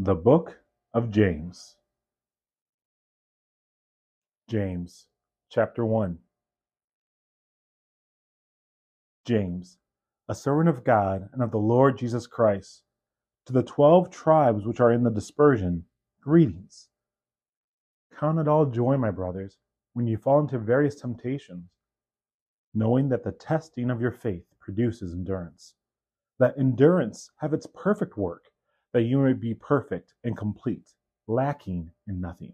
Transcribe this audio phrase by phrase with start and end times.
[0.00, 0.60] The Book
[0.94, 1.74] of James.
[4.48, 5.08] James,
[5.50, 6.16] chapter 1.
[9.26, 9.78] James,
[10.28, 12.84] a servant of God and of the Lord Jesus Christ,
[13.46, 15.82] to the twelve tribes which are in the dispersion,
[16.20, 16.90] greetings.
[18.16, 19.58] Count it all joy, my brothers,
[19.94, 21.72] when you fall into various temptations,
[22.72, 25.74] knowing that the testing of your faith produces endurance.
[26.38, 28.44] That endurance have its perfect work
[28.98, 30.92] that you may be perfect and complete,
[31.28, 32.52] lacking in nothing.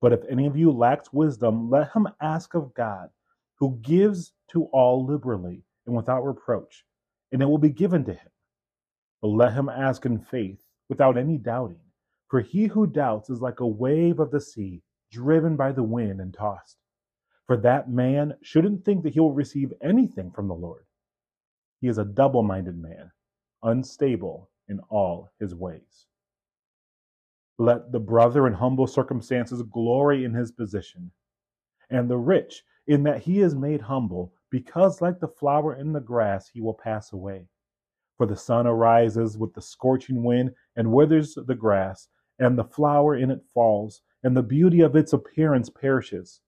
[0.00, 3.08] But if any of you lacks wisdom, let him ask of God,
[3.58, 6.84] who gives to all liberally and without reproach,
[7.32, 8.30] and it will be given to him.
[9.20, 11.80] But let him ask in faith, without any doubting.
[12.28, 14.80] For he who doubts is like a wave of the sea,
[15.10, 16.76] driven by the wind and tossed.
[17.48, 20.84] For that man shouldn't think that he will receive anything from the Lord.
[21.80, 23.10] He is a double minded man,
[23.64, 26.06] unstable in all his ways.
[27.58, 31.12] Let the brother in humble circumstances glory in his position,
[31.90, 36.00] and the rich in that he is made humble, because like the flower in the
[36.00, 37.46] grass he will pass away.
[38.16, 43.14] For the sun arises with the scorching wind and withers the grass, and the flower
[43.14, 46.40] in it falls, and the beauty of its appearance perishes.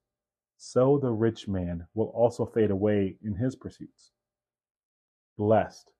[0.56, 4.12] So the rich man will also fade away in his pursuits.
[5.36, 5.90] Blessed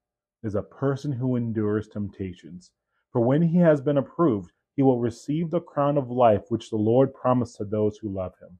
[0.44, 2.70] is a person who endures temptations.
[3.10, 6.76] For when he has been approved, he will receive the crown of life which the
[6.76, 8.58] Lord promised to those who love him.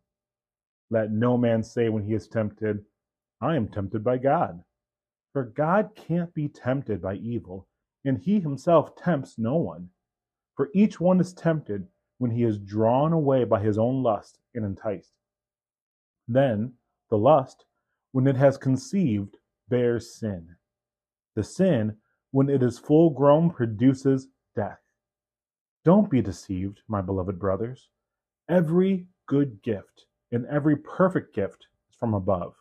[0.91, 2.85] Let no man say when he is tempted,
[3.41, 4.63] I am tempted by God.
[5.33, 7.67] For God can't be tempted by evil,
[8.05, 9.91] and he himself tempts no one.
[10.57, 11.87] For each one is tempted
[12.19, 15.13] when he is drawn away by his own lust and enticed.
[16.29, 16.75] Then
[17.11, 17.67] the lust,
[18.13, 19.37] when it has conceived,
[19.69, 20.57] bears sin
[21.35, 21.97] the sin,
[22.31, 24.81] when it is full grown, produces death.
[25.85, 27.89] Don't be deceived, my beloved brothers.
[28.49, 32.55] Every good gift and every perfect gift is from above,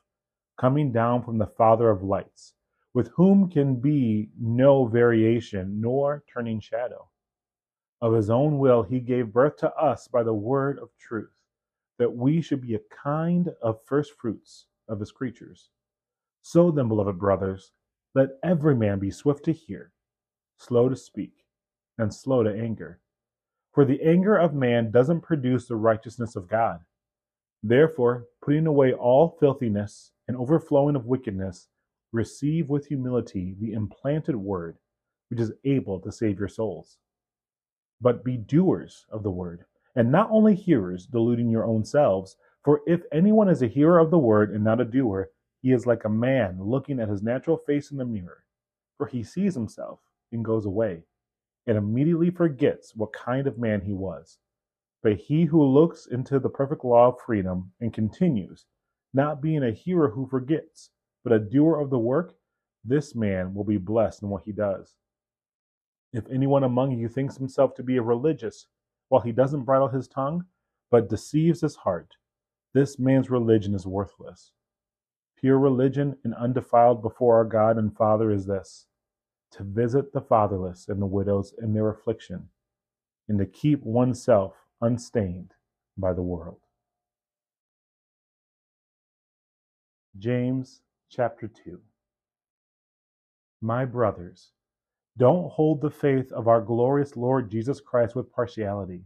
[0.60, 2.54] coming down from the Father of lights,
[2.94, 7.10] with whom can be no variation nor turning shadow.
[8.02, 11.32] Of his own will, he gave birth to us by the word of truth,
[11.98, 15.70] that we should be a kind of first fruits of his creatures.
[16.42, 17.72] So then, beloved brothers,
[18.16, 19.92] let every man be swift to hear,
[20.58, 21.46] slow to speak,
[21.98, 23.00] and slow to anger.
[23.74, 26.82] For the anger of man doesn't produce the righteousness of God.
[27.64, 31.68] Therefore, putting away all filthiness and overflowing of wickedness,
[32.12, 34.78] receive with humility the implanted word,
[35.30, 36.98] which is able to save your souls.
[38.00, 42.36] But be doers of the word, and not only hearers, deluding your own selves.
[42.64, 45.30] For if anyone is a hearer of the word and not a doer,
[45.64, 48.44] he is like a man looking at his natural face in the mirror,
[48.98, 50.02] for he sees himself
[50.34, 51.04] and goes away,
[51.66, 54.40] and immediately forgets what kind of man he was.
[55.02, 58.66] But he who looks into the perfect law of freedom and continues,
[59.14, 60.90] not being a hearer who forgets,
[61.24, 62.34] but a doer of the work,
[62.84, 64.96] this man will be blessed in what he does.
[66.12, 68.68] If anyone among you thinks himself to be a religious,
[69.08, 70.44] while he doesn't bridle his tongue,
[70.92, 72.18] but deceives his heart,
[72.74, 74.52] this man's religion is worthless.
[75.44, 78.88] Pure religion and undefiled before our God and Father is this
[79.52, 82.48] to visit the fatherless and the widows in their affliction,
[83.28, 85.52] and to keep oneself unstained
[85.98, 86.62] by the world.
[90.18, 91.78] James chapter 2
[93.60, 94.52] My brothers,
[95.18, 99.04] don't hold the faith of our glorious Lord Jesus Christ with partiality.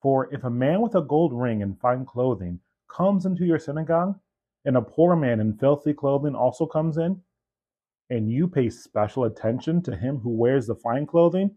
[0.00, 4.18] For if a man with a gold ring and fine clothing comes into your synagogue,
[4.64, 7.20] and a poor man in filthy clothing also comes in,
[8.10, 11.50] and you pay special attention to him who wears the fine clothing,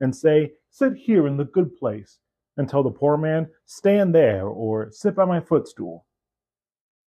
[0.00, 2.18] and say, Sit here in the good place,
[2.56, 6.06] and tell the poor man, Stand there, or sit by my footstool.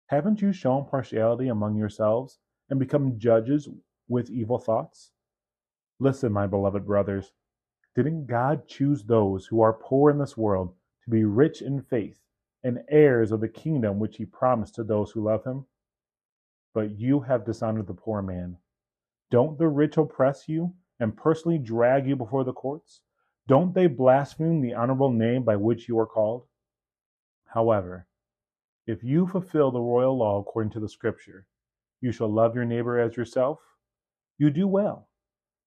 [0.07, 2.39] Haven't you shown partiality among yourselves,
[2.69, 3.69] and become judges
[4.07, 5.11] with evil thoughts?
[5.99, 7.31] Listen, my beloved brothers,
[7.95, 10.73] didn't God choose those who are poor in this world
[11.03, 12.19] to be rich in faith
[12.63, 15.65] and heirs of the kingdom which he promised to those who love him.
[16.73, 18.57] But you have dishonored the poor man.
[19.31, 23.01] Don't the rich oppress you and personally drag you before the courts?
[23.47, 26.45] Don't they blaspheme the honorable name by which you are called?
[27.45, 28.07] However,
[28.85, 31.47] if you fulfill the royal law according to the scripture,
[32.01, 33.59] you shall love your neighbor as yourself,
[34.37, 35.09] you do well.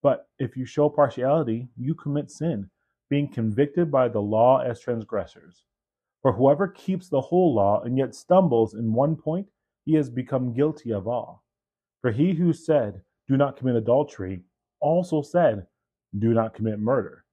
[0.02, 2.70] But if you show partiality, you commit sin,
[3.08, 5.64] being convicted by the law as transgressors.
[6.22, 9.48] For whoever keeps the whole law and yet stumbles in one point,
[9.84, 11.44] he has become guilty of all.
[12.00, 14.44] For he who said, Do not commit adultery,
[14.80, 15.66] also said,
[16.16, 17.24] Do not commit murder.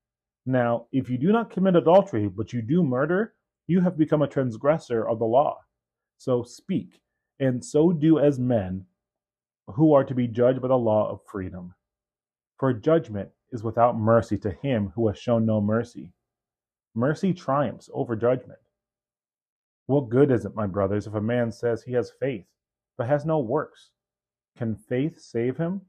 [0.45, 3.35] Now, if you do not commit adultery, but you do murder,
[3.67, 5.59] you have become a transgressor of the law.
[6.17, 6.99] So speak,
[7.39, 8.85] and so do as men
[9.67, 11.75] who are to be judged by the law of freedom.
[12.57, 16.11] For judgment is without mercy to him who has shown no mercy.
[16.95, 18.59] Mercy triumphs over judgment.
[19.89, 22.45] What good is it, my brothers, if a man says he has faith,
[22.95, 23.89] but has no works?
[24.55, 25.81] Can faith save him?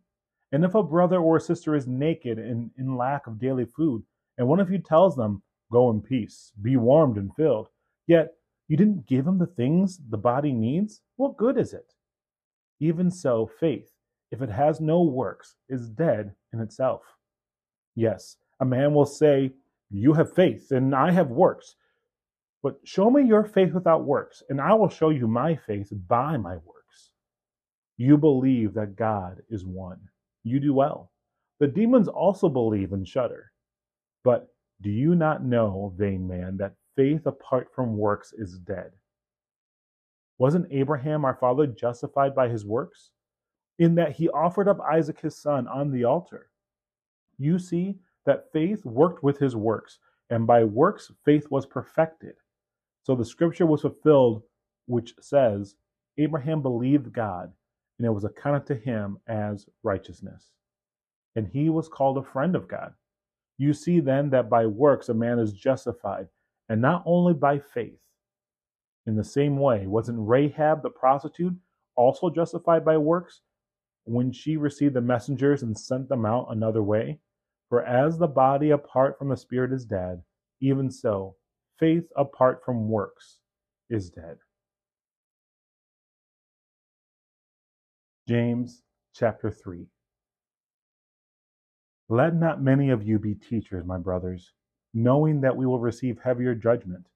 [0.52, 4.02] And if a brother or a sister is naked and in lack of daily food,
[4.38, 7.68] and one of you tells them, Go in peace, be warmed and filled,
[8.06, 8.32] yet
[8.68, 11.92] you didn't give him the things the body needs, what good is it?
[12.78, 13.90] Even so, faith,
[14.30, 17.02] if it has no works, is dead in itself.
[17.96, 19.52] Yes, a man will say,
[19.90, 21.76] You have faith, and I have works.
[22.62, 26.36] But show me your faith without works, and I will show you my faith by
[26.36, 27.12] my works.
[27.96, 30.00] You believe that God is one.
[30.44, 31.10] You do well.
[31.58, 33.52] The demons also believe and shudder.
[34.24, 34.48] But
[34.82, 38.92] do you not know, vain man, that faith apart from works is dead?
[40.38, 43.10] Wasn't Abraham our father justified by his works?
[43.78, 46.50] In that he offered up Isaac his son on the altar.
[47.38, 47.96] You see
[48.26, 49.98] that faith worked with his works,
[50.28, 52.34] and by works faith was perfected.
[53.02, 54.42] So the scripture was fulfilled,
[54.86, 55.76] which says,
[56.18, 57.52] Abraham believed God,
[57.98, 60.50] and it was accounted to him as righteousness.
[61.36, 62.94] And he was called a friend of God.
[63.56, 66.28] You see then that by works a man is justified,
[66.68, 67.98] and not only by faith.
[69.06, 71.54] In the same way, wasn't Rahab the prostitute
[71.96, 73.42] also justified by works
[74.04, 77.20] when she received the messengers and sent them out another way?
[77.68, 80.22] For as the body apart from the spirit is dead,
[80.60, 81.36] even so,
[81.80, 83.38] faith apart from works
[83.88, 84.36] is dead.
[88.28, 88.82] James
[89.14, 89.86] chapter 3.
[92.10, 94.52] Let not many of you be teachers, my brothers,
[94.92, 97.06] knowing that we will receive heavier judgment.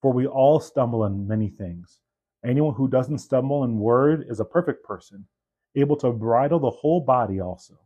[0.00, 2.00] For we all stumble in many things.
[2.44, 5.26] Anyone who doesn't stumble in word is a perfect person,
[5.74, 7.78] able to bridle the whole body also.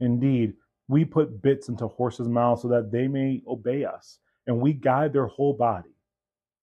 [0.00, 0.54] Indeed,
[0.88, 4.18] we put bits into horses' mouths so that they may obey us,
[4.50, 5.94] and we guide their whole body.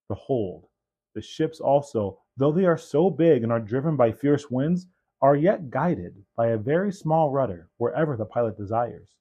[0.10, 0.68] Behold,
[1.16, 4.88] the ships also, though they are so big and are driven by fierce winds,
[5.22, 9.16] are yet guided by a very small rudder wherever the pilot desires.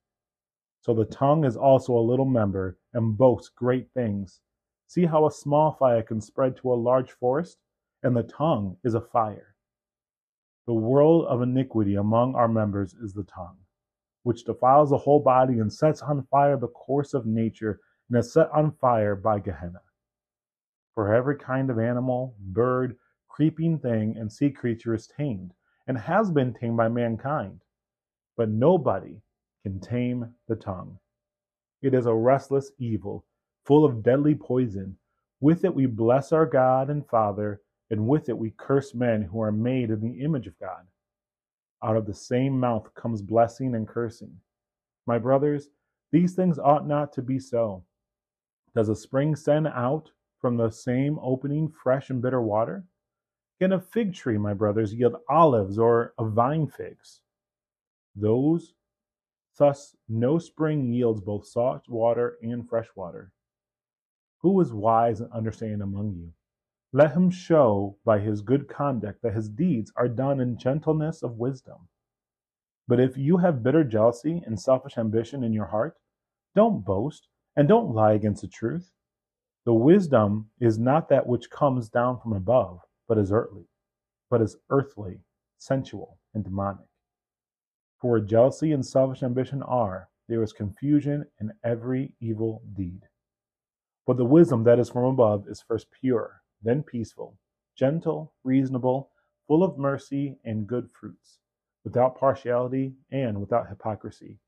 [0.80, 4.40] So the tongue is also a little member and boasts great things.
[4.88, 7.58] See how a small fire can spread to a large forest?
[8.02, 9.54] And the tongue is a fire.
[10.66, 13.58] The world of iniquity among our members is the tongue,
[14.24, 17.78] which defiles the whole body and sets on fire the course of nature
[18.08, 19.80] and is set on fire by Gehenna.
[20.94, 22.96] For every kind of animal, bird,
[23.28, 25.52] creeping thing, and sea creature is tamed
[25.86, 27.60] and has been tamed by mankind.
[28.36, 29.20] But nobody
[29.62, 30.98] can tame the tongue.
[31.82, 33.24] It is a restless evil
[33.64, 34.96] full of deadly poison.
[35.40, 37.60] With it we bless our God and Father,
[37.90, 40.86] and with it we curse men who are made in the image of God.
[41.82, 44.34] Out of the same mouth comes blessing and cursing.
[45.06, 45.68] My brothers,
[46.10, 47.84] these things ought not to be so.
[48.76, 52.84] Does a spring send out from the same opening fresh and bitter water?
[53.58, 57.22] Can a fig tree, my brothers, yield olives or a vine figs?
[58.14, 58.74] Those
[59.56, 63.32] thus no spring yields both salt water and fresh water.
[64.42, 66.34] Who is wise and understanding among you?
[66.92, 71.38] Let him show by his good conduct that his deeds are done in gentleness of
[71.38, 71.88] wisdom.
[72.86, 75.96] But if you have bitter jealousy and selfish ambition in your heart,
[76.54, 78.90] don't boast and don't lie against the truth.
[79.64, 83.66] The wisdom is not that which comes down from above, but is earthly,
[84.30, 85.18] but is earthly,
[85.58, 86.86] sensual, and demonic.
[87.98, 93.02] For where jealousy and selfish ambition are, there is confusion in every evil deed.
[94.06, 97.38] But the wisdom that is from above is first pure, then peaceful,
[97.76, 99.10] gentle, reasonable,
[99.46, 101.38] full of mercy and good fruits,
[101.84, 104.38] without partiality and without hypocrisy.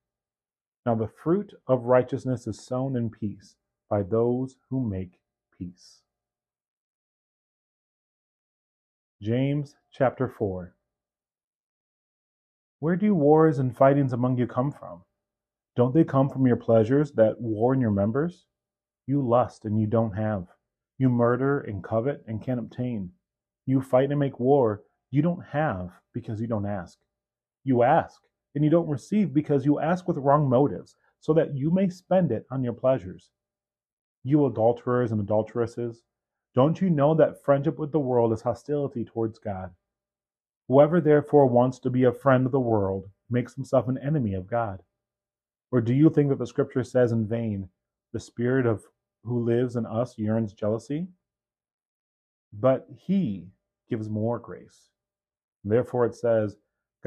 [0.88, 3.56] Now the fruit of righteousness is sown in peace
[3.90, 5.20] by those who make
[5.58, 6.00] peace.
[9.20, 10.74] James chapter 4
[12.78, 15.02] Where do wars and fightings among you come from?
[15.76, 18.46] Don't they come from your pleasures that war in your members?
[19.06, 20.46] You lust and you don't have.
[20.96, 23.10] You murder and covet and can't obtain.
[23.66, 24.84] You fight and make war.
[25.10, 26.96] You don't have because you don't ask.
[27.62, 28.22] You ask
[28.54, 32.32] and you don't receive because you ask with wrong motives, so that you may spend
[32.32, 33.30] it on your pleasures.
[34.24, 36.02] You adulterers and adulteresses,
[36.54, 39.70] don't you know that friendship with the world is hostility towards God?
[40.68, 44.46] Whoever therefore wants to be a friend of the world makes himself an enemy of
[44.46, 44.82] God.
[45.70, 47.68] Or do you think that the scripture says in vain,
[48.12, 48.84] the spirit of
[49.24, 51.06] who lives in us yearns jealousy?
[52.52, 53.48] But he
[53.90, 54.88] gives more grace.
[55.64, 56.56] Therefore it says,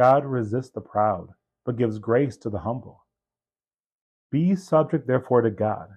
[0.01, 1.27] God resists the proud,
[1.63, 3.05] but gives grace to the humble.
[4.31, 5.89] Be subject therefore to God.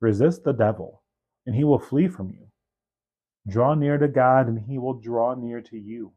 [0.00, 1.02] Resist the devil,
[1.44, 2.46] and he will flee from you.
[3.48, 6.12] Draw near to God, and he will draw near to you.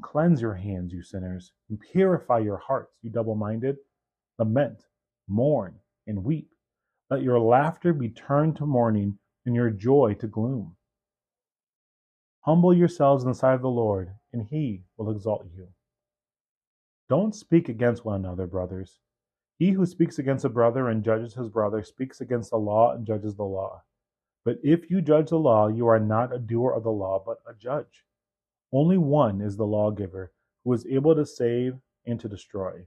[0.00, 3.76] Cleanse your hands, you sinners, and purify your hearts, you double minded.
[4.38, 4.84] Lament,
[5.28, 5.74] mourn,
[6.06, 6.48] and weep.
[7.10, 10.76] Let your laughter be turned to mourning, and your joy to gloom.
[12.40, 15.68] Humble yourselves in the sight of the Lord, and he will exalt you.
[17.08, 18.98] Don't speak against one another, brothers.
[19.58, 23.06] He who speaks against a brother and judges his brother speaks against the law and
[23.06, 23.82] judges the law.
[24.44, 27.38] But if you judge the law, you are not a doer of the law, but
[27.48, 28.04] a judge.
[28.72, 30.32] Only one is the lawgiver,
[30.64, 32.86] who is able to save and to destroy.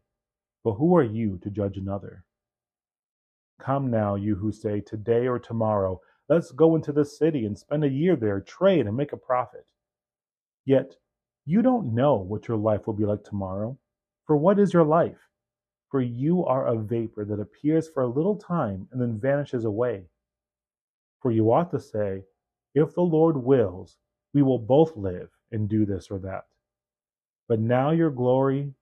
[0.64, 2.26] But who are you to judge another?
[3.60, 7.84] Come now, you who say, Today or tomorrow, let's go into this city and spend
[7.84, 9.66] a year there, trade, and make a profit.
[10.66, 10.96] Yet,
[11.46, 13.78] you don't know what your life will be like tomorrow.
[14.30, 15.18] For what is your life?
[15.90, 20.06] For you are a vapor that appears for a little time and then vanishes away.
[21.20, 22.26] For you ought to say,
[22.76, 23.98] If the Lord wills,
[24.36, 26.46] we will both live and do this or that.
[27.48, 28.76] But now your glory,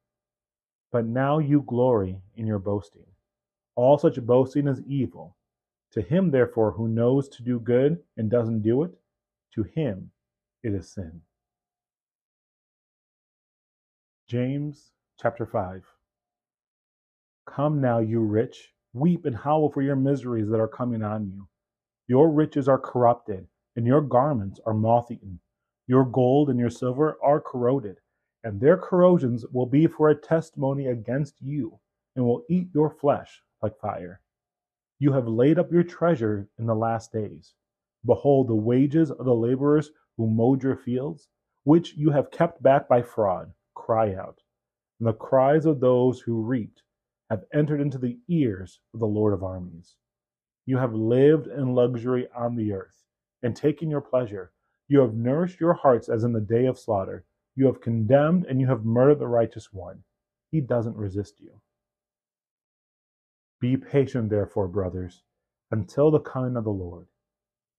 [0.92, 3.08] but now you glory in your boasting.
[3.76, 5.38] All such boasting is evil.
[5.94, 8.92] To him, therefore, who knows to do good and doesn't do it,
[9.56, 10.12] to him
[10.62, 11.22] it is sin.
[14.28, 15.82] James chapter 5.
[17.48, 21.48] Come now, you rich, weep and howl for your miseries that are coming on you.
[22.08, 25.40] Your riches are corrupted, and your garments are moth eaten.
[25.88, 27.98] Your gold and your silver are corroded,
[28.44, 31.80] and their corrosions will be for a testimony against you,
[32.16, 34.22] and will eat your flesh like fire.
[35.00, 37.56] You have laid up your treasure in the last days.
[38.06, 41.28] Behold, the wages of the laborers who mowed your fields,
[41.64, 44.42] which you have kept back by fraud, cry out.
[45.00, 46.82] And the cries of those who reaped
[47.30, 49.96] have entered into the ears of the Lord of armies.
[50.66, 53.04] You have lived in luxury on the earth,
[53.44, 54.52] and taken your pleasure.
[54.88, 57.26] You have nourished your hearts as in the day of slaughter.
[57.56, 60.04] You have condemned and you have murdered the righteous one.
[60.52, 61.52] He doesn't resist you.
[63.60, 65.24] Be patient, therefore, brothers,
[65.72, 67.08] until the coming of the Lord.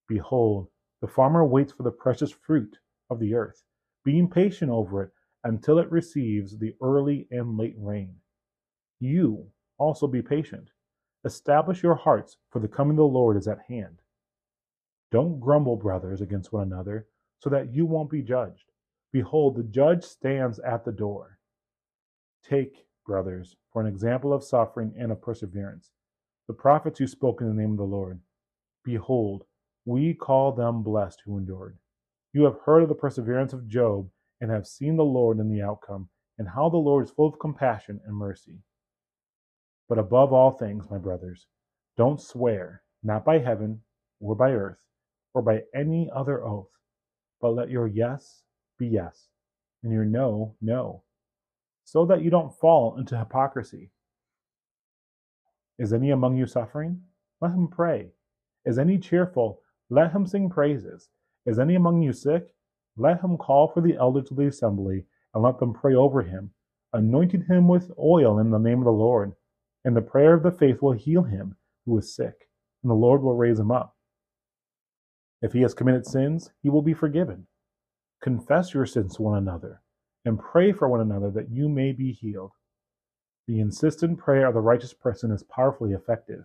[0.09, 0.69] Behold,
[1.01, 2.79] the farmer waits for the precious fruit
[3.11, 3.63] of the earth,
[4.05, 5.13] being patient over it
[5.49, 8.15] until it receives the early and late rain.
[9.01, 9.47] You
[9.79, 10.69] also be patient.
[11.25, 14.03] Establish your hearts, for the coming of the Lord is at hand.
[15.11, 17.07] Don't grumble, brothers, against one another,
[17.39, 18.65] so that you won't be judged.
[19.11, 21.39] Behold, the judge stands at the door.
[22.45, 25.93] Take, brothers, for an example of suffering and of perseverance,
[26.47, 28.21] the prophets who spoke in the name of the Lord.
[28.85, 29.45] Behold,
[29.87, 31.79] we call them blessed who endured.
[32.35, 35.63] You have heard of the perseverance of Job and have seen the Lord in the
[35.63, 38.59] outcome, and how the Lord is full of compassion and mercy.
[39.89, 41.47] But above all things, my brothers,
[41.97, 43.81] don't swear, not by heaven,
[44.21, 44.79] or by earth,
[45.35, 46.71] or by any other oath,
[47.41, 48.43] but let your yes
[48.79, 49.29] be yes,
[49.83, 51.03] and your no, no,
[51.85, 53.91] so that you don't fall into hypocrisy.
[55.79, 57.01] Is any among you suffering?
[57.41, 58.09] Let him pray.
[58.65, 59.63] Is any cheerful?
[59.91, 61.09] Let him sing praises.
[61.47, 62.49] Is any among you sick?
[62.99, 66.51] Let him call for the elders of the assembly, and let them pray over him,
[66.93, 69.33] anointing him with oil in the name of the Lord.
[69.85, 72.49] And the prayer of the faith will heal him who is sick,
[72.83, 73.97] and the Lord will raise him up.
[75.41, 77.47] If he has committed sins, he will be forgiven.
[78.21, 79.81] Confess your sins to one another
[80.25, 82.53] and pray for one another that you may be healed.
[83.47, 86.45] The insistent prayer of the righteous person is powerfully effective.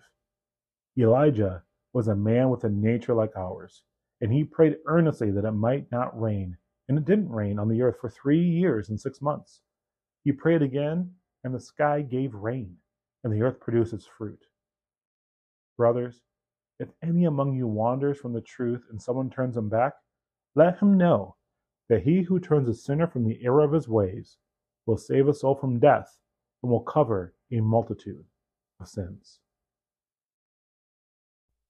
[0.97, 3.83] Elijah was a man with a nature like ours,
[4.23, 6.55] and he prayed earnestly that it might not rain,
[6.87, 9.59] and it didn't rain on the earth for three years and six months.
[10.23, 11.11] He prayed again,
[11.43, 12.77] and the sky gave rain,
[13.25, 14.39] and the earth produced its fruit.
[15.77, 16.21] Brothers,
[16.79, 19.91] if any among you wanders from the truth and someone turns him back,
[20.55, 21.35] let him know
[21.89, 24.37] that he who turns a sinner from the error of his ways
[24.85, 26.17] will save a soul from death
[26.61, 28.23] and will cover a multitude
[28.79, 29.39] of sins.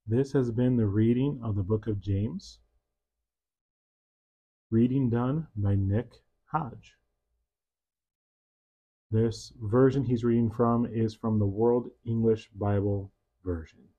[0.05, 2.59] This has been the reading of the book of James.
[4.69, 6.11] Reading done by Nick
[6.51, 6.97] Hodge.
[9.11, 13.13] This version he's reading from is from the World English Bible
[13.45, 13.92] Version.